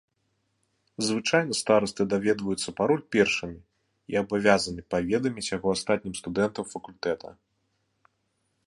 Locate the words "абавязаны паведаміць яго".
4.23-5.67